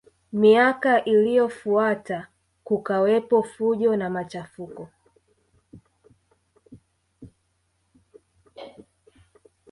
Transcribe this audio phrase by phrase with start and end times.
[0.41, 2.27] Miaka iliyofuata
[2.63, 4.89] kukawepo fujo na machafuko